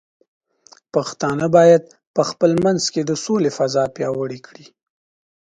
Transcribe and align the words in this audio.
پښتانه 0.93 1.45
بايد 1.55 1.83
په 2.15 2.21
خپل 2.29 2.51
منځ 2.65 2.83
کې 2.93 3.01
د 3.05 3.11
سولې 3.25 3.49
فضاء 3.57 3.87
پیاوړې 3.95 4.39
کړي. 4.47 4.65